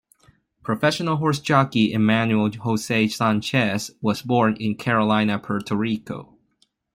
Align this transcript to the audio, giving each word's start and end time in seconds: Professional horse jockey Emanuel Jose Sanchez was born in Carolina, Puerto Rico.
Professional 0.63 1.17
horse 1.17 1.39
jockey 1.39 1.93
Emanuel 1.93 2.49
Jose 2.61 3.07
Sanchez 3.09 3.91
was 4.01 4.23
born 4.23 4.55
in 4.55 4.73
Carolina, 4.73 5.37
Puerto 5.37 5.75
Rico. 5.75 6.39